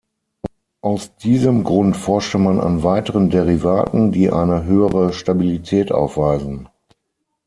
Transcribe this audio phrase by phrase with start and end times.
[0.81, 6.69] Aus diesem Grund forschte man an weiteren Derivaten, die eine höhere Stabilität aufweisen.